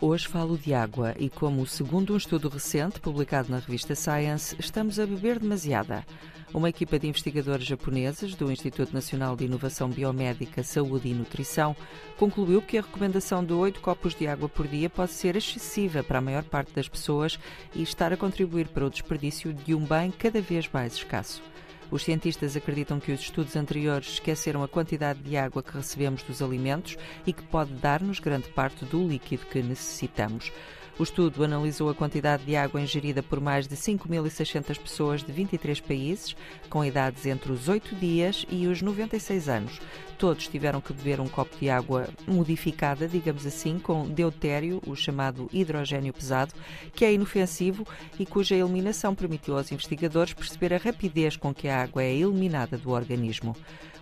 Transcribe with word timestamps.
Hoje 0.00 0.28
falo 0.28 0.56
de 0.56 0.72
água 0.72 1.12
e, 1.18 1.28
como 1.28 1.66
segundo 1.66 2.14
um 2.14 2.16
estudo 2.16 2.48
recente 2.48 3.00
publicado 3.00 3.50
na 3.50 3.58
revista 3.58 3.96
Science, 3.96 4.54
estamos 4.56 5.00
a 5.00 5.04
beber 5.04 5.40
demasiada. 5.40 6.06
Uma 6.54 6.68
equipa 6.68 7.00
de 7.00 7.08
investigadores 7.08 7.66
japoneses 7.66 8.36
do 8.36 8.52
Instituto 8.52 8.94
Nacional 8.94 9.34
de 9.34 9.46
Inovação 9.46 9.88
Biomédica, 9.90 10.62
Saúde 10.62 11.08
e 11.08 11.14
Nutrição 11.14 11.74
concluiu 12.16 12.62
que 12.62 12.78
a 12.78 12.82
recomendação 12.82 13.44
de 13.44 13.52
8 13.52 13.80
copos 13.80 14.14
de 14.14 14.28
água 14.28 14.48
por 14.48 14.68
dia 14.68 14.88
pode 14.88 15.10
ser 15.10 15.34
excessiva 15.34 16.04
para 16.04 16.18
a 16.18 16.22
maior 16.22 16.44
parte 16.44 16.72
das 16.72 16.88
pessoas 16.88 17.36
e 17.74 17.82
estar 17.82 18.12
a 18.12 18.16
contribuir 18.16 18.68
para 18.68 18.86
o 18.86 18.90
desperdício 18.90 19.52
de 19.52 19.74
um 19.74 19.84
bem 19.84 20.12
cada 20.12 20.40
vez 20.40 20.70
mais 20.72 20.92
escasso. 20.92 21.42
Os 21.90 22.02
cientistas 22.02 22.54
acreditam 22.54 23.00
que 23.00 23.12
os 23.12 23.20
estudos 23.20 23.56
anteriores 23.56 24.14
esqueceram 24.14 24.62
a 24.62 24.68
quantidade 24.68 25.20
de 25.20 25.36
água 25.36 25.62
que 25.62 25.74
recebemos 25.74 26.22
dos 26.22 26.42
alimentos 26.42 26.98
e 27.26 27.32
que 27.32 27.42
pode 27.42 27.72
dar-nos 27.74 28.20
grande 28.20 28.48
parte 28.50 28.84
do 28.84 29.06
líquido 29.06 29.46
que 29.46 29.62
necessitamos. 29.62 30.52
O 30.98 31.04
estudo 31.04 31.44
analisou 31.44 31.88
a 31.88 31.94
quantidade 31.94 32.44
de 32.44 32.56
água 32.56 32.80
ingerida 32.80 33.22
por 33.22 33.40
mais 33.40 33.68
de 33.68 33.76
5.600 33.76 34.76
pessoas 34.80 35.22
de 35.22 35.30
23 35.30 35.80
países, 35.80 36.34
com 36.68 36.84
idades 36.84 37.24
entre 37.24 37.52
os 37.52 37.68
8 37.68 37.94
dias 37.94 38.44
e 38.50 38.66
os 38.66 38.82
96 38.82 39.48
anos. 39.48 39.80
Todos 40.18 40.48
tiveram 40.48 40.80
que 40.80 40.92
beber 40.92 41.20
um 41.20 41.28
copo 41.28 41.56
de 41.56 41.70
água 41.70 42.08
modificada, 42.26 43.06
digamos 43.06 43.46
assim, 43.46 43.78
com 43.78 44.08
deutério, 44.08 44.82
o 44.84 44.96
chamado 44.96 45.48
hidrogênio 45.52 46.12
pesado, 46.12 46.52
que 46.92 47.04
é 47.04 47.12
inofensivo 47.12 47.86
e 48.18 48.26
cuja 48.26 48.56
eliminação 48.56 49.14
permitiu 49.14 49.56
aos 49.56 49.70
investigadores 49.70 50.34
perceber 50.34 50.74
a 50.74 50.78
rapidez 50.78 51.36
com 51.36 51.54
que 51.54 51.68
a 51.68 51.80
água 51.80 52.02
é 52.02 52.12
eliminada 52.12 52.76
do 52.76 52.90
organismo. 52.90 53.54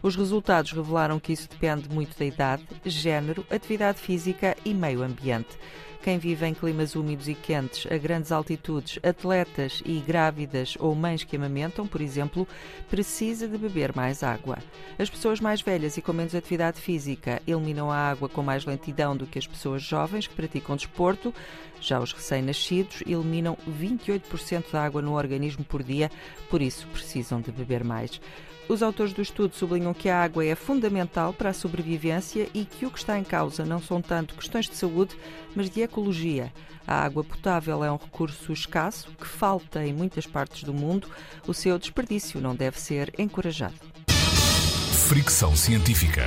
Os 0.02 0.16
resultados 0.16 0.72
revelaram 0.72 1.20
que 1.20 1.34
isso 1.34 1.48
depende 1.48 1.90
muito 1.90 2.18
da 2.18 2.24
idade, 2.24 2.64
género, 2.86 3.44
atividade 3.50 3.98
física 3.98 4.56
e 4.64 4.72
meio 4.72 5.02
ambiente 5.02 5.58
quem 6.06 6.18
vive 6.18 6.46
em 6.46 6.54
climas 6.54 6.94
úmidos 6.94 7.26
e 7.26 7.34
quentes 7.34 7.84
a 7.90 7.98
grandes 7.98 8.30
altitudes, 8.30 8.96
atletas 9.02 9.82
e 9.84 9.98
grávidas 9.98 10.76
ou 10.78 10.94
mães 10.94 11.24
que 11.24 11.34
amamentam, 11.34 11.84
por 11.84 12.00
exemplo, 12.00 12.46
precisa 12.88 13.48
de 13.48 13.58
beber 13.58 13.92
mais 13.92 14.22
água. 14.22 14.58
As 15.00 15.10
pessoas 15.10 15.40
mais 15.40 15.62
velhas 15.62 15.96
e 15.96 16.00
com 16.00 16.12
menos 16.12 16.32
atividade 16.32 16.80
física 16.80 17.42
eliminam 17.44 17.90
a 17.90 17.96
água 17.96 18.28
com 18.28 18.40
mais 18.40 18.64
lentidão 18.64 19.16
do 19.16 19.26
que 19.26 19.36
as 19.36 19.48
pessoas 19.48 19.82
jovens 19.82 20.28
que 20.28 20.34
praticam 20.36 20.76
desporto. 20.76 21.34
Já 21.80 21.98
os 21.98 22.12
recém-nascidos 22.12 23.02
eliminam 23.04 23.58
28% 23.68 24.70
da 24.70 24.84
água 24.84 25.02
no 25.02 25.16
organismo 25.16 25.64
por 25.64 25.82
dia, 25.82 26.08
por 26.48 26.62
isso 26.62 26.86
precisam 26.86 27.40
de 27.40 27.50
beber 27.50 27.82
mais. 27.82 28.20
Os 28.68 28.82
autores 28.82 29.12
do 29.12 29.22
estudo 29.22 29.54
sublinham 29.54 29.94
que 29.94 30.08
a 30.08 30.20
água 30.20 30.44
é 30.44 30.56
fundamental 30.56 31.32
para 31.32 31.50
a 31.50 31.54
sobrevivência 31.54 32.48
e 32.52 32.64
que 32.64 32.84
o 32.84 32.90
que 32.90 32.98
está 32.98 33.16
em 33.16 33.22
causa 33.22 33.64
não 33.64 33.80
são 33.80 34.02
tanto 34.02 34.34
questões 34.34 34.68
de 34.68 34.74
saúde, 34.74 35.16
mas 35.54 35.70
de 35.70 35.84
ecologia. 35.96 36.52
A 36.86 37.02
água 37.02 37.24
potável 37.24 37.82
é 37.82 37.90
um 37.90 37.96
recurso 37.96 38.52
escasso 38.52 39.08
que 39.18 39.26
falta 39.26 39.84
em 39.84 39.92
muitas 39.92 40.26
partes 40.26 40.62
do 40.62 40.74
mundo. 40.74 41.08
O 41.46 41.54
seu 41.54 41.78
desperdício 41.78 42.40
não 42.40 42.54
deve 42.54 42.78
ser 42.78 43.12
encorajado. 43.18 43.74
Fricção 45.08 45.56
científica. 45.56 46.22